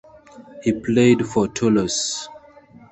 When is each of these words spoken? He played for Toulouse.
He 0.63 0.71
played 0.71 1.27
for 1.27 1.47
Toulouse. 1.49 2.27